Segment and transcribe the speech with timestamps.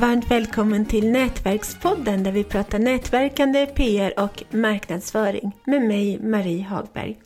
[0.00, 7.20] Varmt välkommen till Nätverkspodden där vi pratar nätverkande, PR och marknadsföring med mig Marie Hagberg.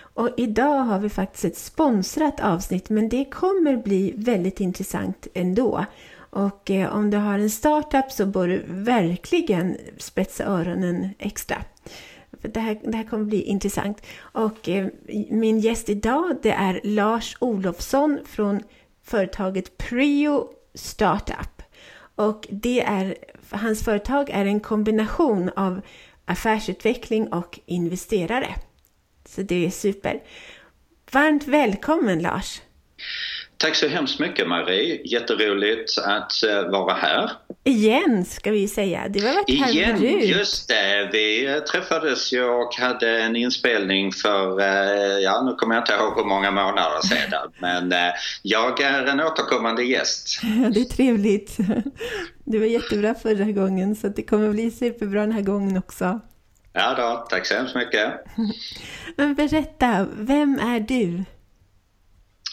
[0.00, 5.84] Och idag har vi faktiskt ett sponsrat avsnitt men det kommer bli väldigt intressant ändå.
[6.30, 11.56] Och eh, om du har en startup så bör du verkligen spetsa öronen extra.
[12.40, 14.02] För det, här, det här kommer bli intressant.
[14.18, 14.86] Och eh,
[15.30, 18.62] min gäst idag det är Lars Olofsson från
[19.02, 21.57] företaget Prio Startup.
[22.18, 23.16] Och det är,
[23.50, 25.80] hans företag är en kombination av
[26.24, 28.54] affärsutveckling och investerare.
[29.24, 30.22] Så det är super.
[31.12, 32.60] Varmt välkommen Lars!
[33.58, 35.00] Tack så hemskt mycket Marie.
[35.04, 37.30] Jätteroligt att eh, vara här.
[37.64, 39.08] Igen ska vi säga.
[39.08, 40.24] Du har varit Igen, här förut.
[40.24, 41.08] just det.
[41.12, 46.16] Vi träffades ju och hade en inspelning för, eh, ja nu kommer jag inte ihåg
[46.16, 47.52] hur många månader sedan.
[47.58, 48.12] men eh,
[48.42, 50.40] jag är en återkommande gäst.
[50.74, 51.56] Det är trevligt.
[52.44, 56.20] Det var jättebra förra gången så det kommer bli superbra den här gången också.
[56.72, 58.12] Ja då, tack så hemskt mycket.
[59.16, 61.24] Men berätta, vem är du?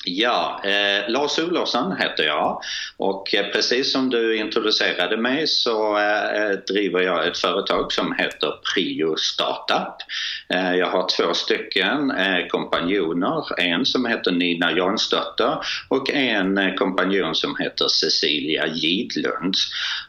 [0.08, 2.61] Ja, eh, Lars Olofsson heter jag
[2.98, 8.16] och eh, precis som du introducerade mig så eh, eh, driver jag ett företag som
[8.17, 9.95] heter Prio Startup.
[10.50, 15.58] Eh, jag har två stycken eh, kompanjoner, en som heter Nina Jansdotter
[15.89, 19.56] och en eh, kompanjon som heter Cecilia Gidlund.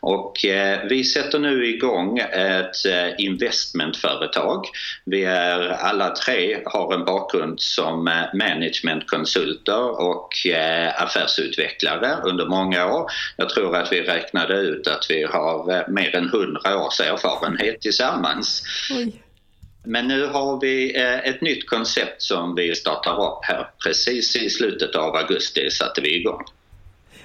[0.00, 4.64] Och eh, vi sätter nu igång ett eh, investmentföretag.
[5.04, 12.94] Vi är alla tre har en bakgrund som eh, managementkonsulter och eh, affärsutvecklare under många
[12.94, 13.10] år.
[13.36, 17.80] Jag tror att vi räknade ut att vi har eh, mer än 100 års erfarenhet
[17.80, 18.62] tillsammans.
[18.90, 19.22] Oj.
[19.84, 23.70] Men nu har vi eh, ett nytt koncept som vi startar upp här.
[23.84, 26.44] Precis i slutet av augusti satte vi igång.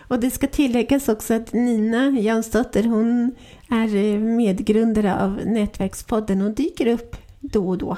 [0.07, 3.35] Och det ska tilläggas också att Nina Jansdotter, hon
[3.69, 7.97] är medgrundare av Nätverkspodden och dyker upp då och då.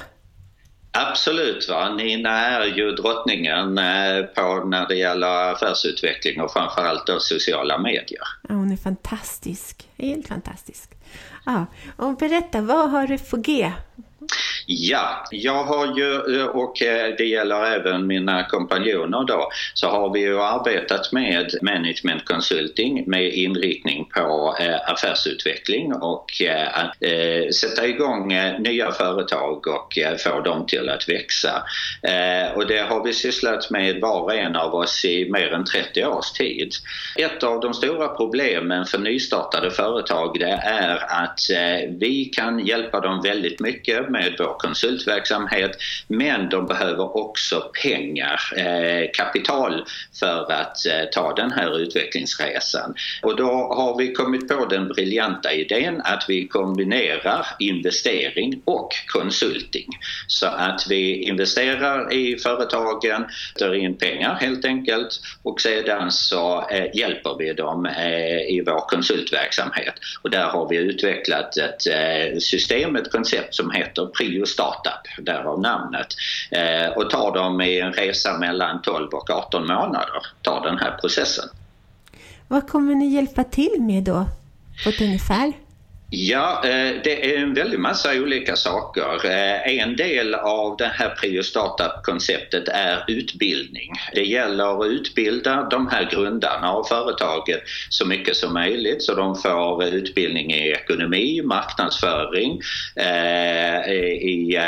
[0.96, 1.68] Absolut.
[1.68, 1.94] Va?
[1.94, 8.22] Nina är ju drottningen eh, på när det gäller affärsutveckling och framförallt då sociala medier.
[8.48, 9.88] Ja, hon är fantastisk.
[9.98, 10.90] Helt fantastisk.
[11.46, 11.66] Ja,
[11.96, 13.72] och berätta, vad har du på G?
[14.66, 20.12] Ja, jag har ju, eh, och eh, det gäller även mina kompanjoner då, så har
[20.12, 26.30] vi ju arbetat med management consulting med inriktning på eh, affärsutveckling och
[26.72, 26.96] att
[27.54, 31.62] sätta igång nya företag och få dem till att växa.
[32.54, 36.04] Och det har vi sysslat med var och en av oss i mer än 30
[36.04, 36.72] års tid.
[37.18, 41.40] Ett av de stora problemen för nystartade företag det är att
[42.00, 45.70] vi kan hjälpa dem väldigt mycket med vår konsultverksamhet
[46.08, 49.84] men de behöver också pengar, eh, kapital
[50.20, 52.94] för att eh, ta den här utvecklingsresan.
[53.22, 59.88] Och då har vi kommit på den briljanta idén att vi kombinerar investering och konsulting.
[60.26, 63.24] Så att vi investerar i företagen,
[63.58, 68.88] tar in pengar helt enkelt och sedan så eh, hjälper vi dem eh, i vår
[68.88, 69.94] konsultverksamhet.
[70.22, 75.60] Och där har vi utvecklat ett eh, system, ett koncept som heter Prio Startup, därav
[75.60, 76.06] namnet.
[76.50, 80.98] Eh, och tar dem i en resa mellan 12 och 18 månader, tar den här
[81.00, 81.48] processen.
[82.48, 84.26] Vad kommer ni hjälpa till med då,
[84.84, 85.52] på ett ungefär?
[86.16, 89.24] Ja, eh, det är en väldig massa olika saker.
[89.24, 93.92] Eh, en del av det här Prio Startup-konceptet är utbildning.
[94.14, 99.36] Det gäller att utbilda de här grundarna av företaget så mycket som möjligt så de
[99.36, 102.60] får utbildning i ekonomi, marknadsföring,
[102.96, 104.58] eh, i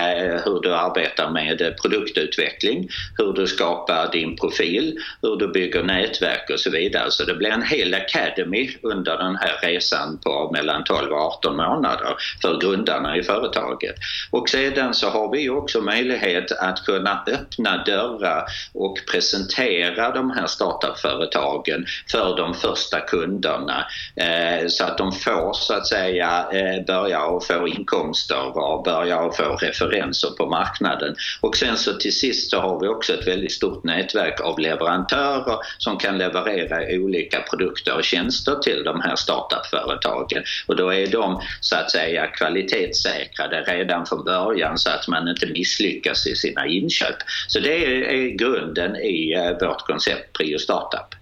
[0.45, 6.61] hur du arbetar med produktutveckling, hur du skapar din profil, hur du bygger nätverk och
[6.61, 7.11] så vidare.
[7.11, 11.57] Så det blir en hel academy under den här resan på mellan 12 och 18
[11.57, 13.95] månader för grundarna i företaget.
[14.31, 20.47] Och sedan så har vi också möjlighet att kunna öppna dörrar och presentera de här
[20.47, 23.87] startupföretagen för de första kunderna
[24.17, 29.21] eh, så att de får så att säga eh, börja och få inkomster och börja
[29.21, 31.17] och få referenser på marknaden.
[31.41, 35.59] Och sen så till sist så har vi också ett väldigt stort nätverk av leverantörer
[35.79, 40.43] som kan leverera olika produkter och tjänster till de här startupföretagen.
[40.67, 45.47] Och då är de så att säga kvalitetssäkrade redan från början så att man inte
[45.47, 47.17] misslyckas i sina inköp.
[47.49, 51.15] Så det är grunden i eh, vårt koncept Prio Startup.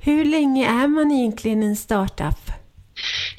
[0.00, 2.47] Hur länge är man egentligen en startup?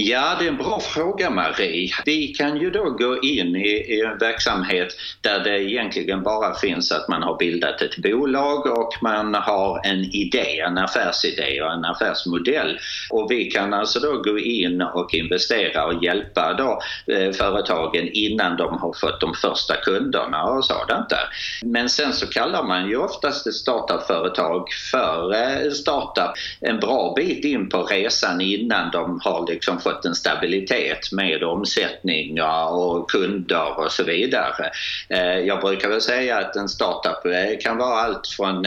[0.01, 1.91] Ja, det är en bra fråga Marie.
[2.05, 4.87] Vi kan ju då gå in i, en verksamhet
[5.21, 10.03] där det egentligen bara finns att man har bildat ett bolag och man har en
[10.03, 12.79] idé, en affärsidé och en affärsmodell.
[13.09, 16.81] Och vi kan alltså då gå in och investera och hjälpa då
[17.13, 21.29] eh, företagen innan de har fått de första kunderna och sådant där.
[21.65, 26.31] Men sen så kallar man ju oftast ett startupföretag för eh, startup
[26.61, 32.41] en bra bit in på resan innan de har liksom fått en stabilitet med omsättning
[32.69, 34.71] och kunder och så vidare.
[35.09, 38.65] Eh, jag brukar väl säga att en startup eh, kan vara allt från,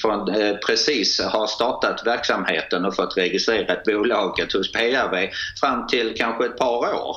[0.00, 0.26] från
[0.66, 5.30] precis ha startat verksamheten och fått registrerat bolaget hos PRV
[5.60, 7.16] fram till kanske ett par år.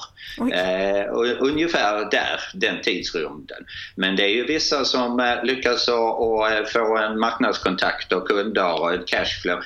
[0.54, 1.06] Eh,
[1.40, 3.66] ungefär där, den tidsrymden.
[3.96, 9.08] Men det är ju vissa som lyckas att få en marknadskontakt och kunder och ett
[9.08, 9.60] cashflow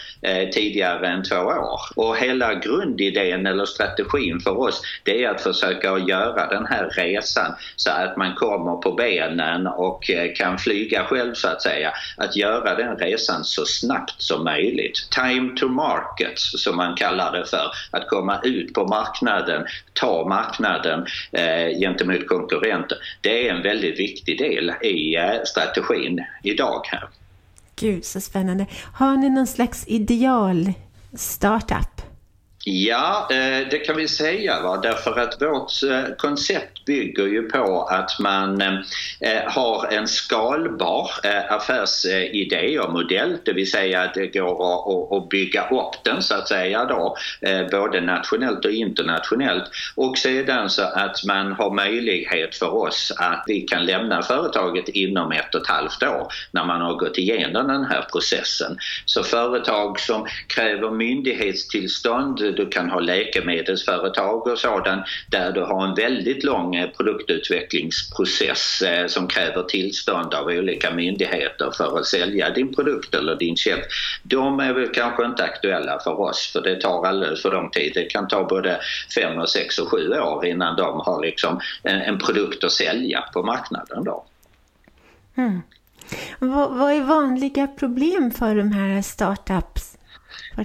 [0.53, 1.79] tidigare än två år.
[1.95, 7.55] Och hela grundidén eller strategin för oss det är att försöka göra den här resan
[7.75, 11.93] så att man kommer på benen och eh, kan flyga själv så att säga.
[12.17, 15.07] Att göra den resan så snabbt som möjligt.
[15.11, 17.71] Time to market som man kallar det för.
[17.91, 22.97] Att komma ut på marknaden, ta marknaden eh, gentemot konkurrenter.
[23.21, 27.09] Det är en väldigt viktig del i eh, strategin idag här.
[27.75, 28.65] Gud så spännande.
[28.93, 30.73] Har ni någon slags ideal
[31.13, 31.96] startup?
[32.69, 34.79] Ja, eh, det kan vi säga va?
[34.83, 41.11] därför att vårt eh, koncept bygger ju på att man eh, har en skalbar
[41.49, 46.47] affärsidé och modell, det vill säga att det går att bygga upp den så att
[46.47, 47.17] säga då,
[47.71, 49.63] både nationellt och internationellt
[49.95, 55.31] och sedan så att man har möjlighet för oss att vi kan lämna företaget inom
[55.31, 58.77] ett och ett halvt år när man har gått igenom den här processen.
[59.05, 65.95] Så företag som kräver myndighetstillstånd du kan ha läkemedelsföretag och sådant där du har en
[65.95, 72.75] väldigt lång eh, produktutvecklingsprocess eh, som kräver tillstånd av olika myndigheter för att sälja din
[72.75, 73.85] produkt eller din tjänst.
[74.23, 77.91] De är väl kanske inte aktuella för oss för det tar alldeles för lång tid.
[77.95, 78.79] Det kan ta både
[79.15, 83.21] fem och sex och sju år innan de har liksom en, en produkt att sälja
[83.33, 84.03] på marknaden.
[84.03, 84.25] Då.
[85.37, 85.61] Mm.
[86.39, 89.97] Vad, vad är vanliga problem för de här startups?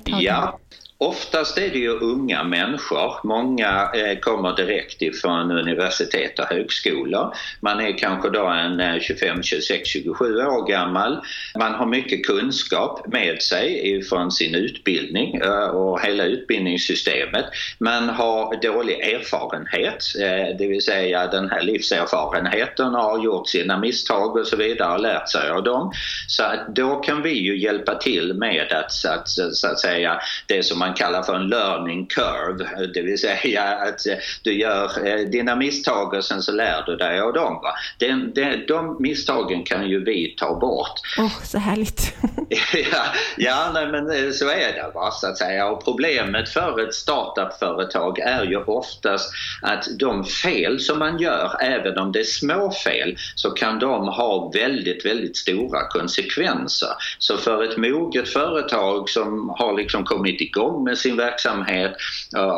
[0.05, 0.59] Ja,
[1.03, 3.21] Oftast är det ju unga människor.
[3.25, 7.35] Många eh, kommer direkt ifrån universitet och högskolor.
[7.61, 11.21] Man är kanske då en 25, 26, 27 år gammal.
[11.59, 17.45] Man har mycket kunskap med sig ifrån sin utbildning eh, och hela utbildningssystemet.
[17.79, 24.37] Man har dålig erfarenhet, eh, det vill säga den här livserfarenheten har gjort sina misstag
[24.37, 25.93] och så vidare och lärt sig av dem.
[26.29, 30.79] Så då kan vi ju hjälpa till med att, att, så att säga, det som
[30.79, 32.87] man man kallar för en learning curve.
[32.94, 34.00] Det vill säga att
[34.43, 37.61] du gör eh, dina misstag och sen så lär du dig av dem.
[37.62, 37.75] Va?
[37.99, 40.93] Den, den, de misstagen kan ju vi ta bort.
[41.19, 42.15] Åh, oh, så härligt!
[42.93, 43.05] ja,
[43.37, 45.67] ja nej, men eh, så är det va, så att säga.
[45.67, 51.99] Och problemet för ett startup-företag är ju oftast att de fel som man gör, även
[51.99, 56.91] om det är små fel, så kan de ha väldigt, väldigt stora konsekvenser.
[57.19, 61.93] Så för ett moget företag som har liksom kommit igång med sin verksamhet,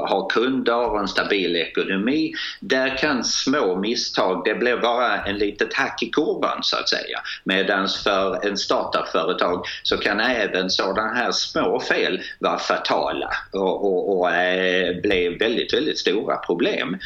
[0.08, 2.32] har kunder och en stabil ekonomi.
[2.60, 7.20] Där kan små misstag, det blir bara en litet hack i kurvan så att säga.
[7.44, 14.18] Medan för en startupföretag så kan även sådana här små fel vara fatala och, och,
[14.18, 16.98] och eh, bli väldigt, väldigt stora problem.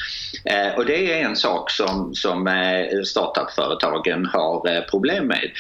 [0.44, 5.50] Eh, och det är en sak som, som eh, startupföretagen har eh, problem med.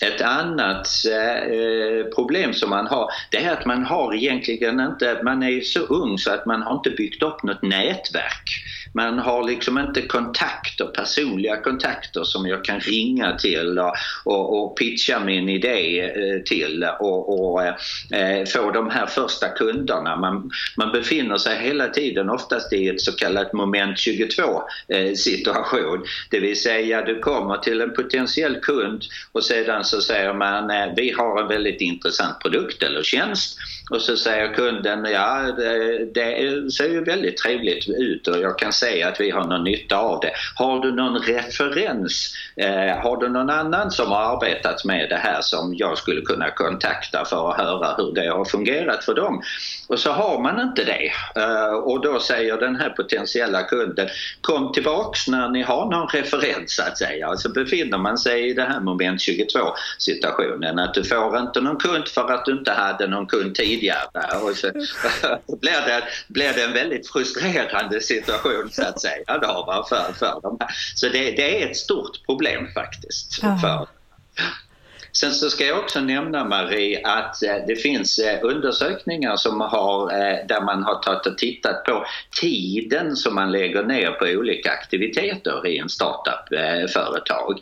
[0.00, 5.20] Ett annat eh, eh, problem som man har det är att man har egentligen inte,
[5.22, 8.64] man är så ung så att man har inte byggt upp något nätverk.
[8.92, 13.92] Man har liksom inte kontakter, personliga kontakter som jag kan ringa till och,
[14.24, 20.16] och, och pitcha min idé eh, till och, och eh, få de här första kunderna.
[20.16, 26.04] Man, man befinner sig hela tiden oftast i ett så kallat moment 22 eh, situation.
[26.30, 29.02] Det vill säga du kommer till en potentiell kund
[29.32, 33.58] och sedan så säger man eh, vi har en väldigt intressant produkt eller tjänst
[33.90, 38.72] och så säger kunden ja det, det ser ju väldigt trevligt ut och jag kan
[38.78, 40.32] se att vi har någon nytta av det.
[40.54, 42.34] Har du någon referens?
[42.56, 46.50] Eh, har du någon annan som har arbetat med det här som jag skulle kunna
[46.50, 49.42] kontakta för att höra hur det har fungerat för dem?
[49.88, 54.08] Och så har man inte det eh, och då säger den här potentiella kunden
[54.40, 57.26] kom tillbaks när ni har någon referens så att säga.
[57.26, 59.58] Alltså befinner man sig i det här moment 22
[59.98, 64.38] situationen att du får inte någon kund för att du inte hade någon kund tidigare
[64.42, 64.70] och så
[65.60, 70.58] blir, det, blir det en väldigt frustrerande situation så att säga då, för, för dem.
[70.94, 73.40] Så det, det är ett stort problem faktiskt.
[73.40, 73.88] För,
[75.12, 80.12] Sen så ska jag också nämna Marie att eh, det finns eh, undersökningar som har,
[80.12, 82.04] eh, där man har tagit och tittat på
[82.40, 87.60] tiden som man lägger ner på olika aktiviteter i en startup-företag.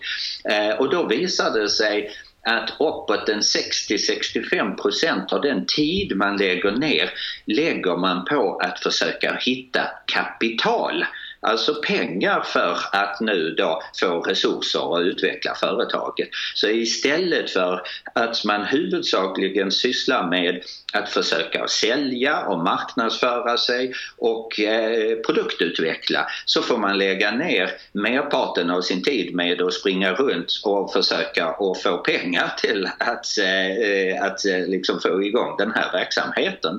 [0.79, 2.11] Och då visar det sig
[2.47, 7.11] att uppåt en 60-65% av den tid man lägger ner
[7.47, 11.05] lägger man på att försöka hitta kapital
[11.47, 16.29] alltså pengar för att nu då få resurser och utveckla företaget.
[16.55, 17.83] Så istället för
[18.15, 20.63] att man huvudsakligen sysslar med
[20.93, 28.71] att försöka sälja och marknadsföra sig och eh, produktutveckla så får man lägga ner merparten
[28.71, 34.23] av sin tid med att springa runt och försöka att få pengar till att, eh,
[34.23, 36.79] att eh, liksom få igång den här verksamheten.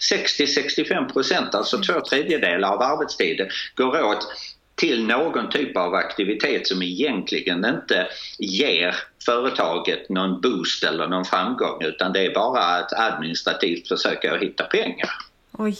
[0.00, 4.28] 60-65 procent, alltså två tredjedelar av arbetstiden går åt
[4.74, 11.82] till någon typ av aktivitet som egentligen inte ger företaget någon boost eller någon framgång
[11.82, 15.10] utan det är bara att administrativt försöka hitta pengar.
[15.52, 15.76] Oj,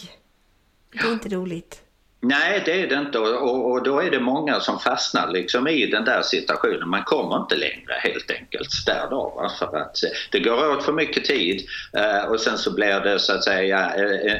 [0.91, 1.81] det är inte roligt.
[2.21, 5.85] Nej, det är det inte och, och, då är det många som fastnar liksom i
[5.85, 6.89] den där situationen.
[6.89, 9.33] Man kommer inte längre helt enkelt där då.
[9.35, 9.51] Va?
[9.59, 9.95] För att
[10.31, 13.89] det går åt för mycket tid eh, och sen så blir det så att säga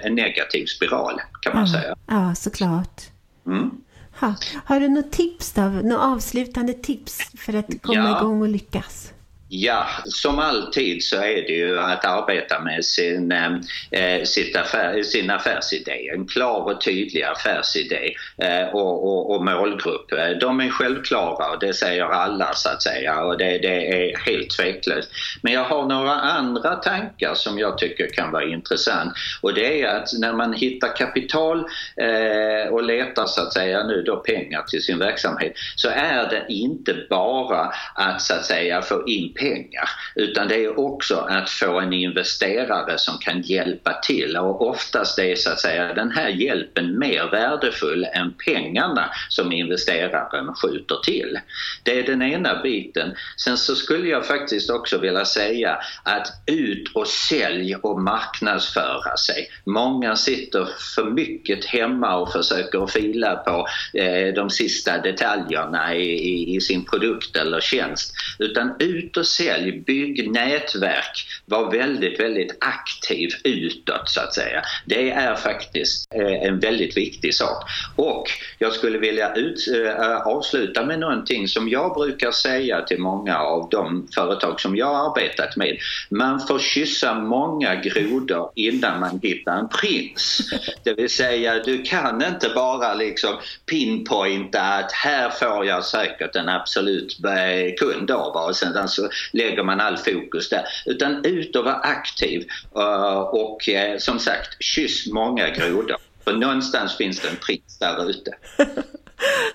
[0.04, 1.96] en negativ spiral kan man ja, säga.
[2.08, 3.02] Ja, såklart.
[3.46, 3.72] Mm.
[4.20, 4.36] Ha.
[4.66, 5.62] Har du något tips då?
[5.62, 8.20] Något avslutande tips för att komma ja.
[8.20, 9.14] igång och lyckas?
[9.52, 13.54] Ja, som alltid så är det ju att arbeta med sin, eh,
[13.92, 16.10] eh, sitt affär, sin affärsidé.
[16.14, 20.10] En klar och tydlig affärsidé eh, och, och, och, målgrupp.
[20.42, 24.50] De är självklara och det säger alla så att säga och det, det, är helt
[24.50, 25.12] tveklöst.
[25.42, 29.88] Men jag har några andra tankar som jag tycker kan vara intressant och det är
[29.88, 31.60] att när man hittar kapital
[31.98, 36.46] eh, och letar så att säga nu då pengar till sin verksamhet så är det
[36.50, 41.80] inte bara att så att säga få in pengar utan det är också att få
[41.80, 47.00] en investerare som kan hjälpa till och oftast är så att säga den här hjälpen
[47.00, 51.40] mer värdefull än pengarna som investeraren skjuter till.
[51.84, 53.16] Det är den ena biten.
[53.38, 59.50] Sen så skulle jag faktiskt också vilja säga att ut och sälj och marknadsföra sig.
[59.66, 63.68] Många sitter för mycket hemma och försöker fila på
[64.00, 68.14] eh, de sista detaljerna i, i, i sin produkt eller tjänst.
[68.40, 74.62] Utan ut och sälj, bygg nätverk, var väldigt, väldigt aktiv utåt så att säga.
[74.86, 77.64] Det är faktiskt eh, en väldigt viktig sak.
[77.96, 78.24] Och
[78.58, 83.70] jag skulle vilja ut, äh, avsluta med någonting som jag brukar säga till många av
[83.70, 85.78] de företag som jag har arbetat med.
[86.10, 90.52] Man får kyssa många grodor innan man hittar en prins.
[90.84, 96.50] Det vill säga, du kan inte bara liksom pinpointa att här får jag säkert en
[96.50, 100.64] absolut eh, kund av och sen så lägger man all fokus där.
[100.86, 105.98] Utan ut och vara aktiv uh, och uh, som sagt, kyss många grodor.
[106.24, 108.32] För någonstans finns det en prins där ute.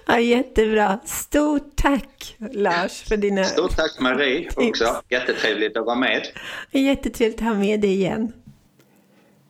[0.07, 0.99] Ja, jättebra.
[1.05, 5.03] Stort tack Lars för dina Stort tack Marie också.
[5.09, 6.27] Jättetrevligt att vara med.
[6.71, 8.33] Jättetrevligt att ha med dig igen.